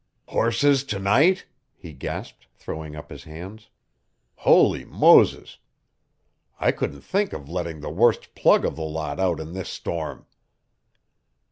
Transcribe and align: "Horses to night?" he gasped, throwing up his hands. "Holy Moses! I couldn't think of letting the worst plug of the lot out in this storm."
"Horses 0.29 0.83
to 0.85 0.97
night?" 0.97 1.45
he 1.75 1.93
gasped, 1.93 2.47
throwing 2.55 2.95
up 2.95 3.11
his 3.11 3.25
hands. 3.25 3.69
"Holy 4.37 4.83
Moses! 4.83 5.59
I 6.59 6.71
couldn't 6.71 7.01
think 7.01 7.33
of 7.33 7.47
letting 7.47 7.81
the 7.81 7.91
worst 7.91 8.33
plug 8.33 8.65
of 8.65 8.75
the 8.75 8.81
lot 8.81 9.19
out 9.19 9.39
in 9.39 9.53
this 9.53 9.69
storm." 9.69 10.25